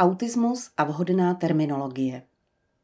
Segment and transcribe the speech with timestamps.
[0.00, 2.22] Autismus a vhodná terminologie.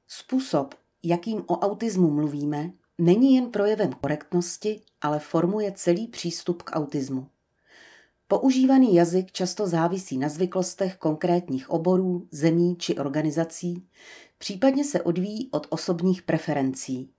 [0.09, 7.29] Způsob, jakým o autismu mluvíme, není jen projevem korektnosti, ale formuje celý přístup k autismu.
[8.29, 13.87] Používaný jazyk často závisí na zvyklostech konkrétních oborů, zemí či organizací,
[14.39, 17.11] případně se odvíjí od osobních preferencí.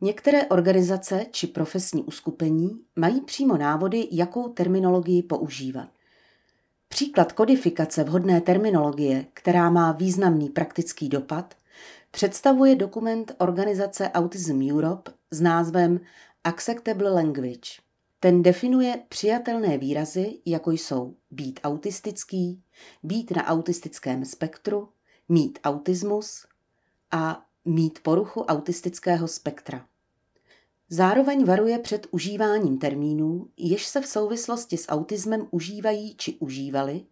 [0.00, 5.95] Některé organizace či profesní uskupení mají přímo návody, jakou terminologii používat.
[6.88, 11.54] Příklad kodifikace vhodné terminologie, která má významný praktický dopad,
[12.10, 16.00] představuje dokument organizace Autism Europe s názvem
[16.44, 17.70] Acceptable Language.
[18.20, 22.62] Ten definuje přijatelné výrazy, jako jsou být autistický,
[23.02, 24.88] být na autistickém spektru,
[25.28, 26.46] mít autismus
[27.10, 29.86] a mít poruchu autistického spektra.
[30.88, 37.04] Zároveň varuje před užíváním termínů, jež se v souvislosti s autismem užívají či užívaly,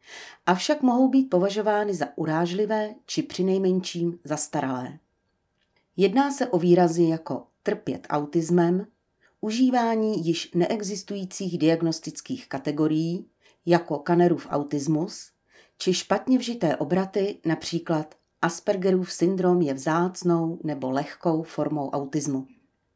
[0.46, 4.98] avšak mohou být považovány za urážlivé či přinejmenším zastaralé.
[5.96, 8.86] Jedná se o výrazy jako trpět autismem,
[9.40, 13.26] užívání již neexistujících diagnostických kategorií,
[13.66, 15.30] jako Kanerův autismus,
[15.78, 22.46] či špatně vžité obraty, například Aspergerův syndrom je vzácnou nebo lehkou formou autismu.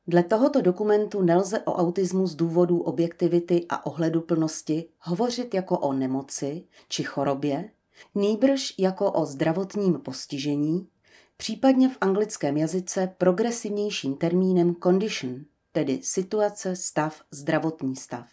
[0.09, 6.65] Dle tohoto dokumentu nelze o autismu z důvodu objektivity a ohleduplnosti hovořit jako o nemoci
[6.89, 7.71] či chorobě,
[8.15, 10.89] nýbrž jako o zdravotním postižení,
[11.37, 18.27] případně v anglickém jazyce progresivnějším termínem condition, tedy situace, stav, zdravotní stav.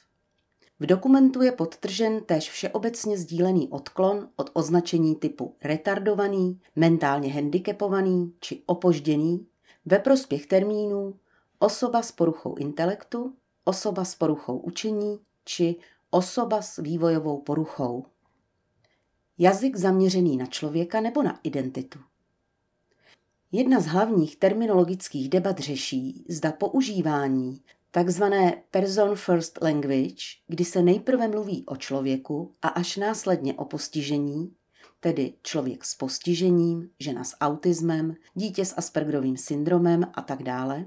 [0.79, 8.63] V dokumentu je podtržen též všeobecně sdílený odklon od označení typu retardovaný, mentálně handicapovaný či
[8.65, 9.47] opožděný
[9.85, 11.13] ve prospěch termínů
[11.59, 13.33] osoba s poruchou intelektu,
[13.63, 15.75] osoba s poruchou učení či
[16.09, 18.05] osoba s vývojovou poruchou.
[19.37, 21.99] Jazyk zaměřený na člověka nebo na identitu.
[23.51, 27.61] Jedna z hlavních terminologických debat řeší, zda používání
[27.91, 34.55] takzvané person first language, kdy se nejprve mluví o člověku a až následně o postižení,
[34.99, 40.85] tedy člověk s postižením, žena s autismem, dítě s Aspergerovým syndromem a tak dále,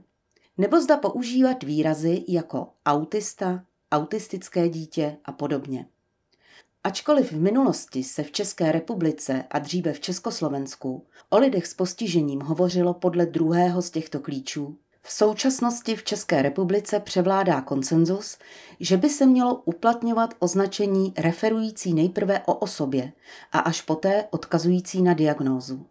[0.58, 5.86] nebo zda používat výrazy jako autista, autistické dítě a podobně.
[6.84, 12.40] Ačkoliv v minulosti se v České republice a dříve v Československu o lidech s postižením
[12.40, 18.38] hovořilo podle druhého z těchto klíčů, v současnosti v České republice převládá konsenzus,
[18.80, 23.12] že by se mělo uplatňovat označení referující nejprve o osobě
[23.52, 25.86] a až poté odkazující na diagnózu.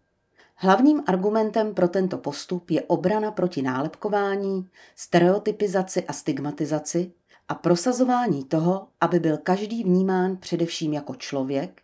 [0.59, 7.11] Hlavním argumentem pro tento postup je obrana proti nálepkování, stereotypizaci a stigmatizaci
[7.47, 11.81] a prosazování toho, aby byl každý vnímán především jako člověk,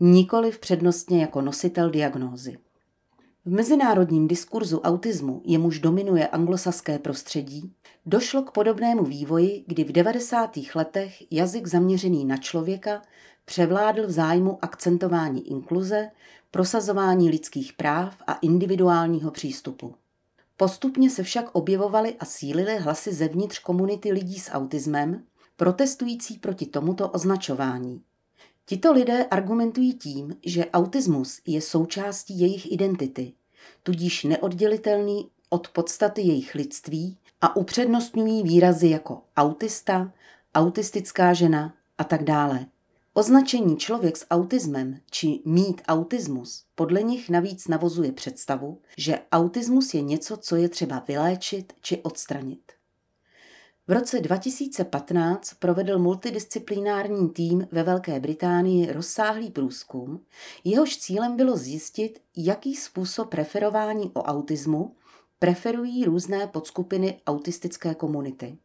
[0.00, 2.58] nikoli přednostně jako nositel diagnózy.
[3.44, 7.72] V mezinárodním diskurzu autismu, jemuž dominuje anglosaské prostředí,
[8.06, 10.50] došlo k podobnému vývoji, kdy v 90.
[10.74, 13.02] letech jazyk zaměřený na člověka
[13.44, 16.10] převládl v zájmu akcentování inkluze,
[16.52, 19.94] prosazování lidských práv a individuálního přístupu.
[20.56, 25.22] Postupně se však objevovaly a sílily hlasy zevnitř komunity lidí s autismem,
[25.56, 28.02] protestující proti tomuto označování.
[28.66, 33.32] Tito lidé argumentují tím, že autismus je součástí jejich identity,
[33.82, 40.12] tudíž neoddělitelný od podstaty jejich lidství a upřednostňují výrazy jako autista,
[40.54, 42.66] autistická žena a tak dále.
[43.14, 50.00] Označení člověk s autismem či mít autismus podle nich navíc navozuje představu, že autismus je
[50.00, 52.72] něco, co je třeba vyléčit či odstranit.
[53.88, 60.20] V roce 2015 provedl multidisciplinární tým ve Velké Británii rozsáhlý průzkum,
[60.64, 64.96] jehož cílem bylo zjistit, jaký způsob referování o autismu
[65.38, 68.58] preferují různé podskupiny autistické komunity.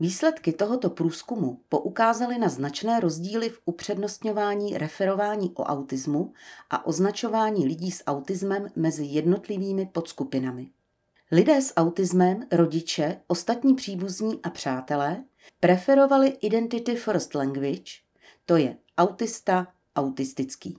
[0.00, 6.32] Výsledky tohoto průzkumu poukázaly na značné rozdíly v upřednostňování referování o autismu
[6.70, 10.70] a označování lidí s autismem mezi jednotlivými podskupinami.
[11.32, 15.24] Lidé s autismem, rodiče, ostatní příbuzní a přátelé
[15.60, 17.92] preferovali Identity First Language,
[18.46, 20.78] to je autista, autistický.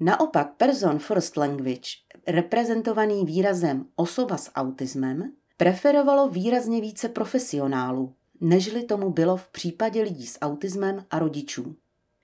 [0.00, 1.90] Naopak Person First Language,
[2.26, 10.26] reprezentovaný výrazem osoba s autismem, preferovalo výrazně více profesionálů, nežli tomu bylo v případě lidí
[10.26, 11.76] s autismem a rodičů.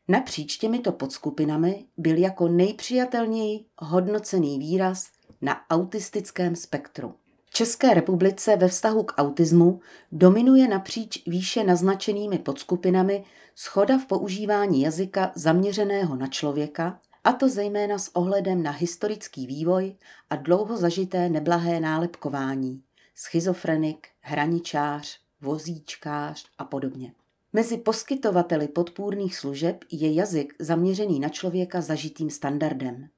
[0.08, 5.06] Napříč těmito podskupinami byl jako nejpřijatelněji hodnocený výraz
[5.40, 7.14] na autistickém spektru.
[7.44, 9.80] V České republice ve vztahu k autismu
[10.12, 13.24] dominuje napříč výše naznačenými podskupinami
[13.54, 19.96] schoda v používání jazyka zaměřeného na člověka a to zejména s ohledem na historický vývoj
[20.30, 22.82] a dlouho zažité neblahé nálepkování,
[23.14, 27.12] schizofrenik, hraničář, vozíčkář a podobně.
[27.52, 33.08] Mezi poskytovateli podpůrných služeb je jazyk zaměřený na člověka zažitým standardem.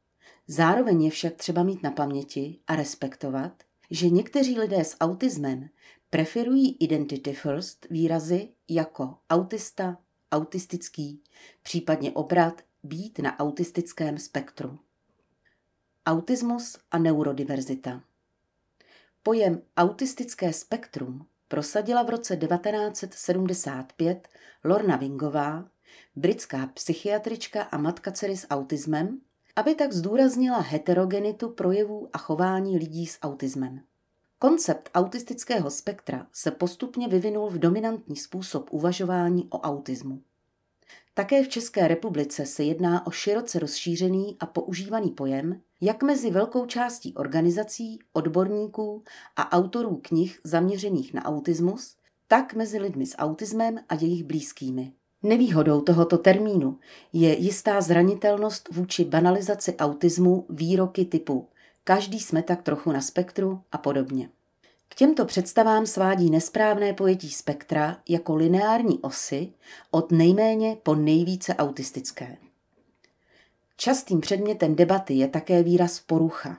[0.49, 5.69] Zároveň je však třeba mít na paměti a respektovat, že někteří lidé s autismem
[6.11, 9.99] preferují identity first výrazy jako autista,
[10.33, 11.23] autistický,
[11.63, 14.79] případně obrat být na autistickém spektru.
[16.07, 18.03] Autismus a neurodiverzita.
[19.23, 24.29] Pojem autistické spektrum prosadila v roce 1975
[24.65, 25.69] Lorna Wingová,
[26.17, 29.21] britská psychiatrička a matka dcery s autismem,
[29.57, 33.81] aby tak zdůraznila heterogenitu projevů a chování lidí s autismem.
[34.39, 40.23] Koncept autistického spektra se postupně vyvinul v dominantní způsob uvažování o autismu.
[41.15, 46.67] Také v České republice se jedná o široce rozšířený a používaný pojem, jak mezi velkou
[46.67, 49.03] částí organizací, odborníků
[49.37, 51.97] a autorů knih zaměřených na autismus,
[52.29, 54.93] tak mezi lidmi s autismem a jejich blízkými.
[55.23, 56.79] Nevýhodou tohoto termínu
[57.13, 61.49] je jistá zranitelnost vůči banalizaci autismu výroky typu
[61.87, 64.29] každý jsme tak trochu na spektru a podobně.
[64.89, 69.53] K těmto představám svádí nesprávné pojetí spektra jako lineární osy
[69.91, 72.37] od nejméně po nejvíce autistické.
[73.77, 76.59] Častým předmětem debaty je také výraz porucha.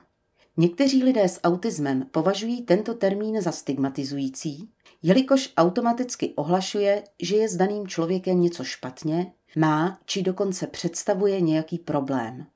[0.56, 4.70] Někteří lidé s autismem považují tento termín za stigmatizující,
[5.02, 11.78] jelikož automaticky ohlašuje, že je s daným člověkem něco špatně, má či dokonce představuje nějaký
[11.78, 12.46] problém.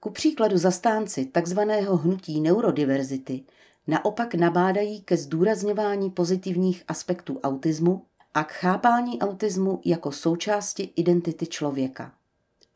[0.00, 1.60] Ku příkladu zastánci tzv.
[2.02, 3.44] hnutí neurodiverzity
[3.86, 8.02] naopak nabádají ke zdůrazňování pozitivních aspektů autismu
[8.34, 12.12] a k chápání autismu jako součásti identity člověka.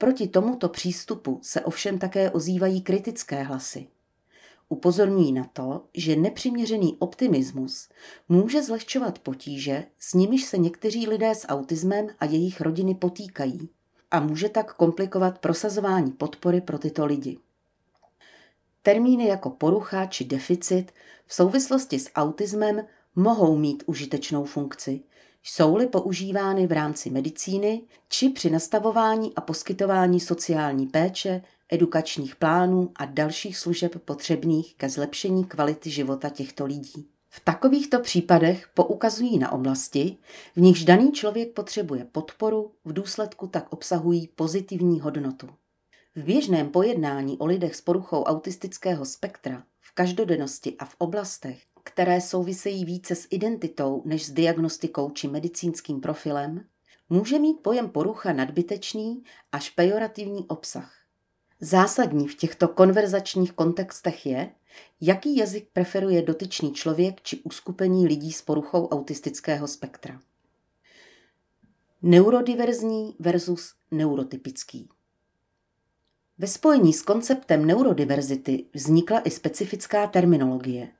[0.02, 3.86] Proti tomuto přístupu se ovšem také ozývají kritické hlasy.
[4.68, 7.88] Upozorňují na to, že nepřiměřený optimismus
[8.28, 13.68] může zlehčovat potíže, s nimiž se někteří lidé s autismem a jejich rodiny potýkají
[14.10, 17.38] a může tak komplikovat prosazování podpory pro tyto lidi.
[18.82, 20.92] Termíny jako porucha či deficit
[21.26, 22.84] v souvislosti s autismem
[23.16, 25.00] mohou mít užitečnou funkci,
[25.42, 33.04] jsou-li používány v rámci medicíny či při nastavování a poskytování sociální péče, edukačních plánů a
[33.04, 37.08] dalších služeb potřebných ke zlepšení kvality života těchto lidí.
[37.28, 40.16] V takovýchto případech poukazují na oblasti,
[40.56, 45.48] v nichž daný člověk potřebuje podporu, v důsledku tak obsahují pozitivní hodnotu.
[46.16, 52.20] V běžném pojednání o lidech s poruchou autistického spektra, v každodennosti a v oblastech, které
[52.20, 56.64] souvisejí více s identitou než s diagnostikou či medicínským profilem,
[57.08, 60.94] může mít pojem porucha nadbytečný až pejorativní obsah.
[61.60, 64.50] Zásadní v těchto konverzačních kontextech je,
[65.00, 70.20] jaký jazyk preferuje dotyčný člověk či uskupení lidí s poruchou autistického spektra.
[72.02, 74.88] Neurodiverzní versus neurotypický.
[76.38, 80.92] Ve spojení s konceptem neurodiverzity vznikla i specifická terminologie.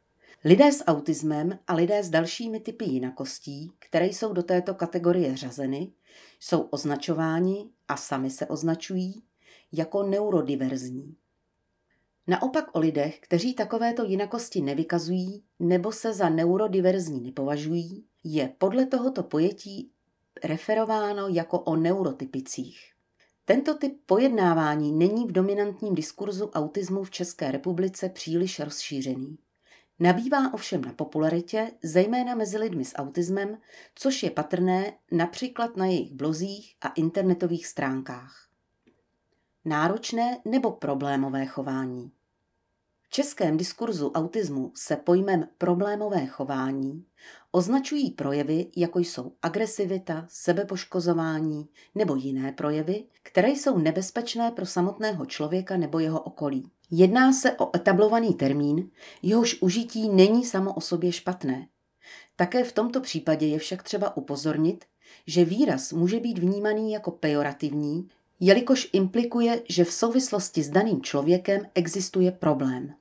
[0.45, 5.93] Lidé s autismem a lidé s dalšími typy jinakostí, které jsou do této kategorie řazeny,
[6.41, 9.23] jsou označováni a sami se označují
[9.73, 11.17] jako neurodiverzní.
[12.27, 19.23] Naopak o lidech, kteří takovéto jinakosti nevykazují nebo se za neurodiverzní nepovažují, je podle tohoto
[19.23, 19.91] pojetí
[20.45, 22.93] referováno jako o neurotypicích.
[23.45, 29.39] Tento typ pojednávání není v dominantním diskurzu autismu v České republice příliš rozšířený.
[30.01, 33.59] Nabývá ovšem na popularitě, zejména mezi lidmi s autismem,
[33.95, 38.49] což je patrné například na jejich blozích a internetových stránkách.
[39.65, 42.13] Náročné nebo problémové chování.
[43.15, 47.05] Českém diskurzu autismu se pojmem problémové chování
[47.51, 55.77] označují projevy, jako jsou agresivita, sebepoškozování nebo jiné projevy, které jsou nebezpečné pro samotného člověka
[55.77, 56.71] nebo jeho okolí.
[56.91, 58.91] Jedná se o etablovaný termín,
[59.23, 61.69] jehož užití není samo o sobě špatné.
[62.37, 64.85] Také v tomto případě je však třeba upozornit,
[65.27, 68.09] že výraz může být vnímaný jako pejorativní,
[68.41, 72.95] jelikož implikuje, že v souvislosti s daným člověkem existuje problém.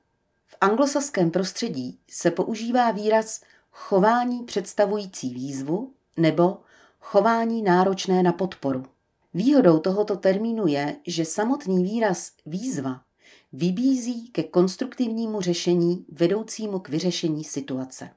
[0.62, 3.40] Anglosaském prostředí se používá výraz
[3.70, 6.58] chování představující výzvu nebo
[7.00, 8.84] chování náročné na podporu.
[9.34, 13.00] Výhodou tohoto termínu je, že samotný výraz výzva
[13.52, 18.10] vybízí ke konstruktivnímu řešení vedoucímu k vyřešení situace.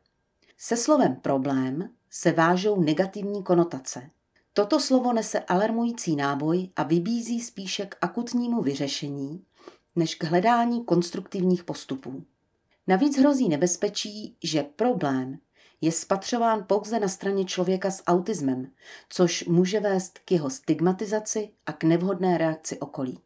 [0.58, 4.10] Se slovem problém se vážou negativní konotace.
[4.54, 9.44] Toto slovo nese alarmující náboj a vybízí spíše k akutnímu vyřešení,
[9.96, 12.24] než k hledání konstruktivních postupů.
[12.88, 15.38] Navíc hrozí nebezpečí, že problém
[15.82, 18.72] je spatřován pouze na straně člověka s autismem,
[19.10, 23.20] což může vést k jeho stigmatizaci a k nevhodné reakci okolí.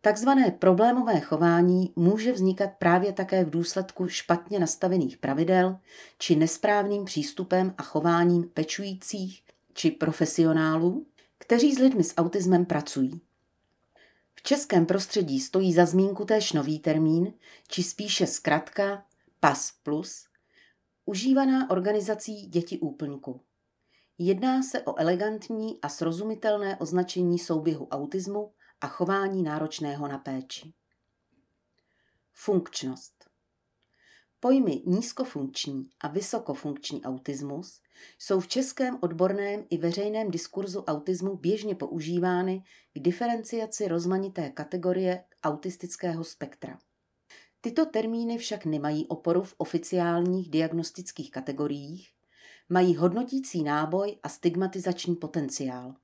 [0.00, 5.78] Takzvané problémové chování může vznikat právě také v důsledku špatně nastavených pravidel
[6.18, 9.42] či nesprávným přístupem a chováním pečujících
[9.74, 11.06] či profesionálů,
[11.38, 13.20] kteří s lidmi s autismem pracují.
[14.38, 17.34] V českém prostředí stojí za zmínku též nový termín,
[17.68, 19.06] či spíše zkratka
[19.40, 19.72] PAS+,
[21.04, 23.40] užívaná organizací Děti úplňku.
[24.18, 30.72] Jedná se o elegantní a srozumitelné označení souběhu autismu a chování náročného na péči.
[32.32, 33.17] Funkčnost.
[34.40, 37.80] Pojmy nízkofunkční a vysokofunkční autismus
[38.18, 42.62] jsou v českém odborném i veřejném diskurzu autismu běžně používány
[42.94, 46.78] k diferenciaci rozmanité kategorie autistického spektra.
[47.60, 52.10] Tyto termíny však nemají oporu v oficiálních diagnostických kategoriích,
[52.68, 55.94] mají hodnotící náboj a stigmatizační potenciál.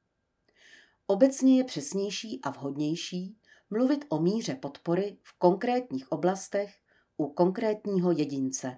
[1.06, 3.36] Obecně je přesnější a vhodnější
[3.70, 6.83] mluvit o míře podpory v konkrétních oblastech
[7.16, 8.72] u konkrétního jedince.